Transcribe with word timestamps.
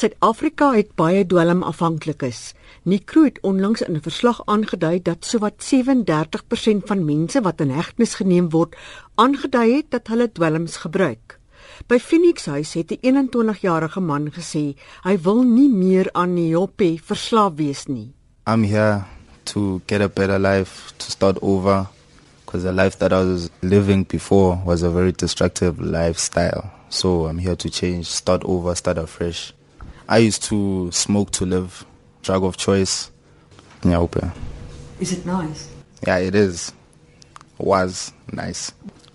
Suid-Afrika 0.00 0.70
het 0.72 0.94
baie 0.96 1.26
dwelmafhanklikes. 1.28 2.54
Nikro 2.88 3.26
het 3.26 3.38
onlangs 3.44 3.82
in 3.84 3.96
'n 3.96 4.00
verslag 4.00 4.38
aangedui 4.44 5.02
dat 5.02 5.24
sowat 5.24 5.54
37% 5.62 6.86
van 6.88 7.04
mense 7.04 7.40
wat 7.40 7.60
in 7.60 7.70
hegtenis 7.70 8.14
geneem 8.14 8.48
word, 8.48 8.76
aangedui 9.14 9.76
het 9.76 9.90
dat 9.90 10.06
hulle 10.06 10.32
dwelms 10.32 10.76
gebruik. 10.76 11.38
By 11.86 11.98
Phoenix 11.98 12.46
Huis 12.46 12.72
het 12.74 12.90
'n 12.90 12.98
21-jarige 13.00 14.00
man 14.00 14.32
gesê 14.32 14.74
hy 15.02 15.18
wil 15.22 15.42
nie 15.42 15.68
meer 15.68 16.08
aan 16.12 16.34
Niope 16.34 16.98
verslaaf 17.04 17.52
wees 17.56 17.86
nie. 17.86 18.12
I'm 18.46 18.64
here 18.64 19.04
to 19.42 19.80
get 19.86 20.00
a 20.00 20.08
better 20.08 20.38
life, 20.38 20.92
to 20.96 21.10
start 21.10 21.42
over 21.42 21.86
because 22.44 22.64
the 22.64 22.72
life 22.72 22.96
that 22.98 23.12
I 23.12 23.24
was 23.24 23.48
living 23.60 24.06
before 24.06 24.62
was 24.64 24.82
a 24.82 24.90
very 24.90 25.12
destructive 25.12 25.74
lifestyle. 25.78 26.70
So 26.88 27.28
I'm 27.28 27.38
here 27.38 27.56
to 27.56 27.68
change, 27.68 28.04
start 28.04 28.44
over, 28.44 28.74
start 28.74 28.98
afresh. 28.98 29.52
I 30.10 30.18
used 30.18 30.42
to 30.50 30.90
smoke 30.90 31.30
to 31.38 31.46
live, 31.46 31.86
drug 32.22 32.42
of 32.42 32.56
choice. 32.56 33.12
Nyaupe. 33.82 34.32
Is 34.98 35.12
it 35.12 35.24
nice? 35.24 35.68
Yeah, 36.04 36.18
it 36.18 36.34
is. 36.34 36.72
Was 37.58 38.12
nice. 38.32 38.72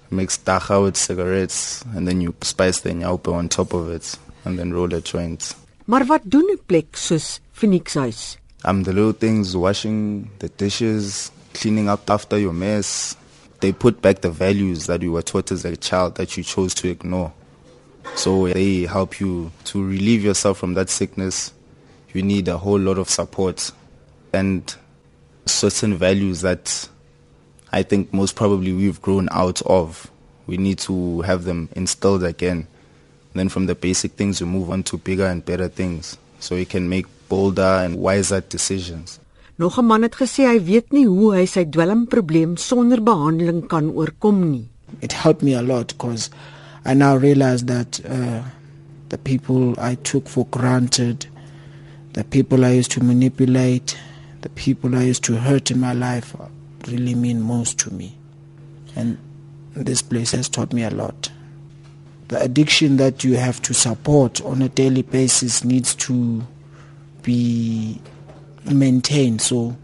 Mix 0.10 0.38
dacha 0.38 0.80
with 0.80 0.96
cigarettes 0.96 1.84
and 1.94 2.08
then 2.08 2.22
you 2.22 2.34
spice 2.42 2.80
the 2.80 2.92
nyaupe 2.92 3.28
on 3.28 3.50
top 3.50 3.74
of 3.74 3.90
it 3.90 4.18
and 4.46 4.58
then 4.58 4.74
roll 4.74 4.94
a 4.94 5.02
joint. 5.02 5.54
Maar 5.86 6.06
wat 6.06 6.22
doen 6.24 6.48
'n 6.50 6.60
plek 6.66 6.96
soos 6.96 7.40
Phoenix 7.52 7.94
Huis? 7.94 8.38
Um, 8.64 8.84
the 8.84 8.94
little 8.94 9.12
things, 9.12 9.54
washing 9.54 10.30
the 10.40 10.48
dishes, 10.48 11.30
cleaning 11.54 11.90
up 11.90 12.10
after 12.10 12.38
your 12.40 12.54
mess. 12.54 13.18
They 13.60 13.74
put 13.74 14.02
back 14.02 14.22
the 14.22 14.32
values 14.32 14.86
that 14.86 15.02
you 15.02 15.12
were 15.12 15.22
taught 15.24 15.52
as 15.52 15.66
a 15.66 15.76
child 15.76 16.16
that 16.16 16.38
you 16.38 16.44
chose 16.44 16.74
to 16.76 16.88
ignore. 16.88 17.34
So 18.16 18.48
they 18.48 18.82
help 18.84 19.20
you 19.20 19.52
to 19.66 19.86
relieve 19.86 20.24
yourself 20.24 20.58
from 20.58 20.74
that 20.76 20.90
sickness. 20.90 21.54
You 22.14 22.24
need 22.24 22.48
a 22.48 22.58
whole 22.58 22.80
lot 22.80 22.98
of 22.98 23.10
support 23.10 23.72
and 24.34 24.74
certain 25.46 25.96
values 25.98 26.42
that 26.42 26.90
I 27.72 27.84
think 27.84 28.14
most 28.14 28.36
probably 28.36 28.74
we've 28.74 29.02
grown 29.02 29.28
out 29.32 29.62
of. 29.64 30.10
We 30.48 30.58
need 30.58 30.80
to 30.80 31.22
have 31.22 31.44
them 31.44 31.70
instilled 31.76 32.24
again. 32.24 32.68
Then 33.34 33.50
from 33.50 33.66
the 33.66 33.76
basic 33.76 34.14
things, 34.14 34.40
we 34.40 34.48
move 34.48 34.70
on 34.72 34.84
to 34.84 34.98
bigger 34.98 35.26
and 35.26 35.44
better 35.44 35.68
things. 35.68 36.18
So 36.40 36.56
you 36.56 36.66
can 36.66 36.88
make 36.88 37.06
bolder 37.28 37.84
and 37.84 37.98
wiser 37.98 38.42
decisions. 38.42 39.20
Nog 39.58 39.78
'n 39.80 39.86
man 39.86 40.04
het 40.04 40.16
gesê 40.16 40.48
hy 40.48 40.60
weet 40.60 40.92
nie 40.92 41.06
hoe 41.08 41.36
hy 41.36 41.46
sy 41.46 41.64
dwelmprobleem 41.64 42.58
sonder 42.58 43.02
behandeling 43.02 43.68
kan 43.68 43.90
oorkom 43.90 44.52
nie. 44.52 44.68
It 45.02 45.12
helped 45.14 45.44
me 45.44 45.54
a 45.54 45.62
lot 45.62 45.88
because 45.98 46.30
I 46.86 46.94
now 46.94 47.16
realize 47.16 47.66
that 47.66 48.00
uh, 48.06 48.44
the 49.10 49.18
people 49.18 49.80
I 49.80 49.96
took 49.96 50.30
for 50.30 50.46
granted, 50.46 51.26
the 52.14 52.24
people 52.24 52.64
I 52.64 52.72
used 52.72 52.92
to 52.92 53.04
manipulate, 53.04 53.98
the 54.42 54.50
people 54.50 54.96
I 54.96 55.02
used 55.04 55.24
to 55.24 55.38
hurt 55.38 55.72
in 55.72 55.80
my 55.80 55.94
life 55.94 56.36
really 56.88 57.16
mean 57.16 57.42
most 57.42 57.80
to 57.80 57.92
me. 57.92 58.16
And 58.96 59.18
this 59.74 60.04
place 60.04 60.32
has 60.32 60.48
taught 60.48 60.74
me 60.74 60.84
a 60.84 60.92
lot. 60.92 61.32
The 62.28 62.40
addiction 62.40 62.98
that 62.98 63.24
you 63.24 63.36
have 63.36 63.62
to 63.64 63.74
support 63.74 64.42
on 64.42 64.62
a 64.62 64.70
daily 64.70 65.02
basis 65.02 65.64
needs 65.64 65.96
to 65.96 66.46
be 67.24 68.00
maintained. 68.72 69.42
So, 69.42 69.76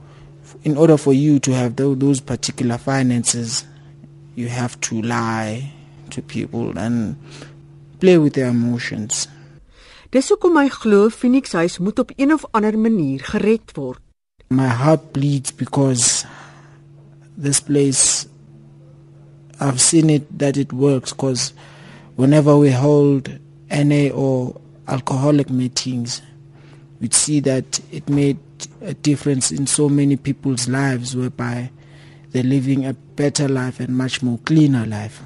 in 0.64 0.78
order 0.78 0.98
for 0.98 1.14
you 1.14 1.40
to 1.40 1.54
have 1.54 1.76
those 1.76 2.20
particular 2.20 2.78
finances, 2.78 3.66
you 4.36 4.48
have 4.48 4.80
to 4.82 5.02
lie, 5.02 5.72
to 6.12 6.22
people 6.22 6.78
and 6.78 7.16
play 8.00 8.18
with 8.18 8.34
their 8.34 8.50
emotions. 8.50 9.28
Dis 10.12 10.28
hoekom 10.30 10.54
my 10.58 10.68
glo 10.68 11.10
Phoenix 11.10 11.54
Huis 11.56 11.78
moet 11.80 12.00
op 12.00 12.12
een 12.16 12.34
of 12.34 12.46
ander 12.52 12.78
manier 12.80 13.24
gered 13.24 13.72
word. 13.78 14.00
My 14.50 14.68
heart 14.68 15.12
bleeds 15.12 15.56
because 15.56 16.26
this 17.38 17.62
place 17.62 18.28
I've 19.60 19.80
seen 19.80 20.10
it 20.10 20.28
that 20.40 20.58
it 20.58 20.74
works 20.74 21.14
because 21.14 21.54
whenever 22.16 22.58
we 22.58 22.72
hold 22.72 23.30
NA 23.70 24.10
or 24.12 24.60
alcoholic 24.88 25.50
meetings 25.50 26.22
we 27.00 27.10
see 27.12 27.40
that 27.42 27.80
it 27.92 28.10
made 28.10 28.38
a 28.82 28.94
difference 28.94 29.52
in 29.52 29.66
so 29.66 29.90
many 29.90 30.16
people's 30.16 30.68
lives 30.68 31.16
whereby 31.16 31.72
they're 32.32 32.44
living 32.44 32.86
a 32.86 32.94
better 32.94 33.48
life 33.48 33.80
and 33.80 33.98
much 33.98 34.22
more 34.22 34.38
cleaner 34.40 34.86
life. 34.86 35.22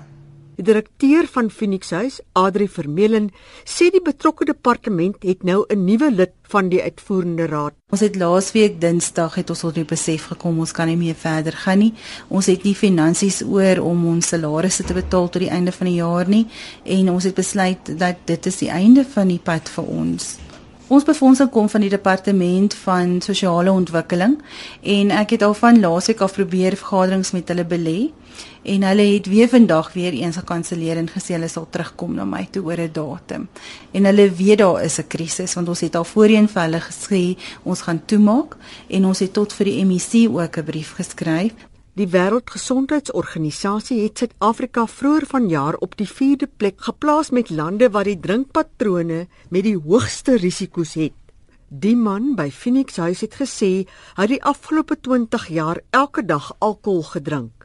Die 0.56 0.64
direkteur 0.64 1.28
van 1.28 1.50
Phoenix 1.52 1.90
Huis, 1.92 2.22
Adri 2.32 2.70
Vermeulen, 2.72 3.28
sê 3.68 3.90
die 3.92 4.04
betrokke 4.04 4.46
departement 4.48 5.18
het 5.28 5.44
nou 5.44 5.66
'n 5.68 5.84
nuwe 5.86 6.12
lid 6.12 6.32
van 6.48 6.70
die 6.70 6.82
uitvoerende 6.82 7.48
raad. 7.48 7.74
Ons 7.92 8.00
het 8.00 8.16
laasweek 8.16 8.80
Dinsdag 8.80 9.36
het 9.36 9.50
ons 9.50 9.60
tot 9.60 9.76
die 9.76 9.84
besef 9.84 10.28
gekom 10.32 10.60
ons 10.60 10.72
kan 10.72 10.88
nie 10.88 10.98
meer 10.98 11.16
verder 11.16 11.54
gaan 11.54 11.80
nie. 11.80 11.94
Ons 12.30 12.46
het 12.46 12.64
nie 12.64 12.76
finansies 12.76 13.42
oor 13.44 13.80
om 13.80 14.06
ons 14.06 14.28
salarisse 14.28 14.84
te 14.84 14.94
betaal 14.94 15.30
tot 15.30 15.42
die 15.42 15.52
einde 15.52 15.72
van 15.72 15.88
die 15.88 16.00
jaar 16.00 16.28
nie 16.28 16.48
en 16.84 17.10
ons 17.10 17.24
het 17.24 17.36
besluit 17.36 18.00
dat 18.00 18.16
dit 18.26 18.46
is 18.46 18.58
die 18.58 18.70
einde 18.70 19.06
van 19.06 19.28
die 19.28 19.40
pad 19.40 19.70
vir 19.70 19.84
ons. 19.84 20.45
Ons 20.86 21.02
befondsing 21.02 21.50
kom 21.50 21.66
van 21.66 21.82
die 21.82 21.90
departement 21.90 22.74
van 22.84 23.16
sosiale 23.26 23.72
ontwikkeling 23.74 24.36
en 24.86 25.14
ek 25.18 25.32
het 25.34 25.46
al 25.48 25.56
van 25.58 25.80
laasweek 25.82 26.22
af 26.22 26.36
probeer 26.38 26.78
vergaderings 26.78 27.34
met 27.34 27.50
hulle 27.50 27.66
belê 27.66 27.96
en 28.76 28.86
hulle 28.86 29.08
het 29.16 29.26
weer 29.26 29.50
vandag 29.50 29.90
weer 29.96 30.14
eens 30.14 30.38
gekanselleer 30.38 31.02
en 31.02 31.10
gesê 31.10 31.40
hulle 31.40 31.50
sal 31.50 31.66
terugkom 31.74 32.14
na 32.14 32.30
my 32.30 32.46
toe 32.52 32.62
oor 32.70 32.78
'n 32.78 32.94
datum. 32.94 33.48
En 33.94 34.06
hulle 34.06 34.30
weet 34.30 34.58
daar 34.58 34.84
is 34.84 35.00
'n 35.00 35.08
krisis 35.08 35.54
want 35.56 35.70
ons 35.70 35.82
het 35.82 35.96
al 35.96 36.06
voorheen 36.06 36.48
vir 36.48 36.62
hulle 36.62 36.82
gesê 36.82 37.38
ons 37.64 37.82
gaan 37.82 38.06
toemaak 38.06 38.56
en 38.88 39.06
ons 39.06 39.20
het 39.20 39.34
tot 39.34 39.54
vir 39.54 39.66
die 39.66 39.86
MEC 39.86 40.30
ook 40.30 40.58
'n 40.58 40.64
brief 40.64 40.94
geskryf. 40.94 41.54
Die 41.96 42.10
Wêreldgesondheidsorganisasie 42.12 44.02
het 44.04 44.20
Suid-Afrika 44.20 44.84
vroeër 44.92 45.26
vanjaar 45.32 45.78
op 45.86 45.94
die 45.96 46.08
4de 46.10 46.50
plek 46.60 46.82
geplaas 46.84 47.30
met 47.32 47.54
lande 47.56 47.88
wat 47.94 48.10
die 48.10 48.18
drinkpatrone 48.20 49.20
met 49.48 49.64
die 49.64 49.78
hoogste 49.80 50.36
risiko's 50.42 50.98
het. 51.00 51.16
Die 51.72 51.96
man 51.96 52.34
by 52.36 52.50
Phoenix 52.52 53.00
Huis 53.00 53.24
het 53.24 53.40
gesê 53.40 53.72
hy 53.88 54.28
het 54.28 54.34
die 54.34 54.42
afgelope 54.44 55.00
20 55.08 55.48
jaar 55.56 55.80
elke 55.96 56.26
dag 56.28 56.52
alkohol 56.60 57.08
gedrink. 57.14 57.64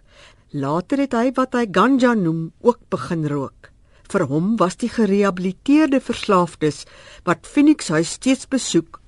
Later 0.55 1.03
het 1.03 1.19
hy 1.19 1.27
wat 1.35 1.59
hy 1.59 1.67
ganja 1.67 2.15
noem 2.15 2.53
ook 2.63 2.87
begin 2.87 3.27
rook. 3.27 3.75
Vir 4.15 4.29
hom 4.31 4.55
was 4.63 4.79
die 4.79 4.95
gerehabiliteerde 4.95 5.99
verslaafdes 5.99 6.85
wat 7.27 7.51
Phoenix 7.51 7.91
huis 7.91 8.15
steeds 8.23 8.47
besoek 8.47 9.01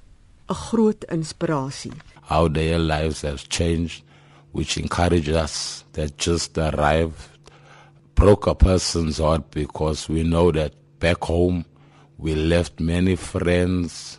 'n 0.51 0.63
groot 0.67 1.05
inspirasie. 1.05 1.95
How 2.27 2.51
their 2.51 2.79
lives 2.79 3.23
have 3.23 3.47
changed 3.47 4.03
which 4.53 4.77
encouraged 4.77 5.31
us 5.31 5.85
that 5.93 6.17
just 6.17 6.57
arrived 6.57 7.29
broke 8.15 8.47
a 8.47 8.55
person's 8.55 9.19
heart 9.19 9.51
because 9.51 10.09
we 10.09 10.23
know 10.23 10.53
that 10.53 10.73
back 11.01 11.25
home 11.25 11.65
we 12.19 12.35
left 12.35 12.79
many 12.79 13.17
friends 13.17 14.19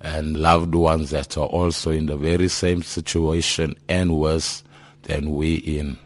and 0.00 0.36
loved 0.36 0.74
ones 0.74 1.10
that 1.10 1.36
are 1.36 1.46
also 1.46 1.90
in 1.90 2.06
the 2.06 2.16
very 2.16 2.48
same 2.48 2.82
situation 2.82 3.74
and 3.88 4.16
worse 4.18 4.64
than 5.02 5.34
we 5.34 5.56
in. 5.56 5.98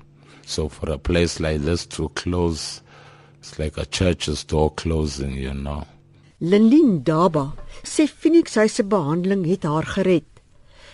So 0.44 0.68
for 0.68 0.90
a 0.90 0.98
place 0.98 1.40
like 1.40 1.60
this 1.60 1.86
to 1.86 2.08
close, 2.10 2.82
it's 3.38 3.58
like 3.58 3.78
a 3.78 3.86
church's 3.86 4.44
door 4.44 4.70
closing, 4.72 5.34
you 5.34 5.54
know. 5.54 5.86
Lindin 6.40 7.02
Daba 7.02 7.54
sê 7.82 8.06
Phoenix 8.06 8.56
behandeling 8.82 9.46
het 9.46 9.62
haar 9.62 9.84
gered. 9.84 10.35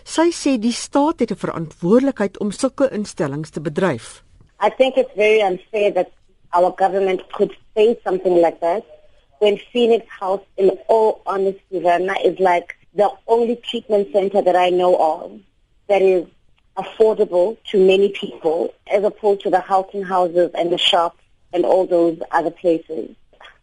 Sy 0.05 0.31
sê 0.35 0.59
die 0.59 0.73
staat 0.73 1.21
het 1.21 1.31
'n 1.31 1.43
verantwoordelikheid 1.45 2.39
om 2.39 2.51
sulke 2.51 2.91
instellings 2.91 3.51
te 3.51 3.61
bedryf. 3.61 4.23
I 4.61 4.71
think 4.71 4.97
it's 4.97 5.15
very 5.15 5.41
unfair 5.41 5.93
that 5.93 6.11
our 6.53 6.73
government 6.77 7.21
could 7.33 7.53
say 7.75 7.99
something 8.05 8.41
like 8.41 8.61
that 8.61 8.85
when 9.39 9.59
Phoenix 9.73 10.07
House 10.21 10.45
in 10.57 10.71
all 10.87 11.21
honesty 11.27 11.81
Rana 11.81 12.15
is 12.25 12.39
like 12.39 12.77
the 12.95 13.11
only 13.27 13.57
treatment 13.57 14.13
center 14.13 14.41
that 14.43 14.55
I 14.55 14.71
know 14.71 14.95
of 14.97 15.41
that 15.89 16.03
is 16.03 16.27
affordable 16.77 17.57
to 17.71 17.87
many 17.87 18.11
people 18.11 18.73
as 18.87 19.03
opposed 19.05 19.43
to 19.43 19.51
the 19.51 19.61
housing 19.61 20.05
houses 20.05 20.51
and 20.55 20.71
the 20.71 20.79
shops 20.79 21.21
and 21.53 21.65
all 21.65 21.87
those 21.87 22.19
other 22.31 22.51
places. 22.51 23.17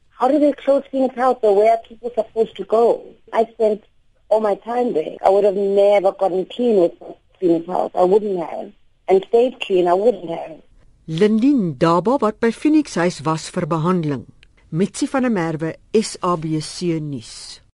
How 0.10 0.28
do 0.28 0.38
they 0.38 0.52
close 0.52 0.84
things 0.92 1.18
out 1.18 1.42
there? 1.42 1.54
Where 1.54 1.72
are 1.72 1.78
people 1.88 2.12
supposed 2.14 2.58
to 2.58 2.66
go? 2.66 3.06
I 3.32 3.46
spent 3.46 3.84
all 4.30 4.40
my 4.40 4.56
time 4.56 4.94
there. 4.94 5.18
I 5.26 5.30
would 5.30 5.44
have 5.44 5.56
never 5.56 6.12
gotten 6.12 6.46
clean 6.46 6.82
with 6.82 6.94
Phoenix 7.40 7.68
House. 7.68 7.92
I 7.96 8.04
wouldn't 8.04 8.40
have. 8.40 8.72
And 9.08 9.26
stayed 9.28 9.60
clean, 9.60 9.88
I 9.88 9.94
wouldn't 9.94 10.30
have. 10.30 10.62
Lindin 11.08 11.76
Daba 11.78 12.22
wat 12.22 12.40
by 12.40 12.52
Phoenix 12.52 12.96
Huis 12.96 13.26
was 13.26 13.50
vir 13.50 13.66
behandeling. 13.66 14.28
Mitsi 14.72 15.08
van 15.08 15.24
der 15.24 15.32
Merwe, 15.32 15.74
SABC 15.94 17.00
nuus. 17.02 17.62